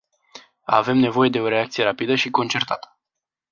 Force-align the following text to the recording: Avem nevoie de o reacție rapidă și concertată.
Avem 0.65 0.97
nevoie 0.97 1.29
de 1.29 1.39
o 1.39 1.47
reacție 1.47 1.83
rapidă 1.83 2.15
și 2.15 2.29
concertată. 2.29 2.97